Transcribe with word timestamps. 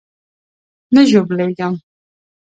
نه 0.93 1.01
ژوبلېږم. 1.09 1.73